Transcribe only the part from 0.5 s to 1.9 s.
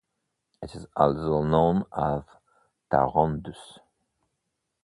It is also known